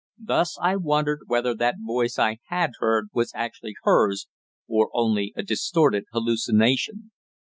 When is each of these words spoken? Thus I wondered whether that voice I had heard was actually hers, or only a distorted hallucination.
Thus 0.25 0.57
I 0.59 0.77
wondered 0.77 1.19
whether 1.27 1.53
that 1.53 1.75
voice 1.77 2.17
I 2.17 2.39
had 2.47 2.71
heard 2.79 3.09
was 3.13 3.31
actually 3.35 3.75
hers, 3.83 4.27
or 4.67 4.89
only 4.95 5.31
a 5.35 5.43
distorted 5.43 6.05
hallucination. 6.11 7.11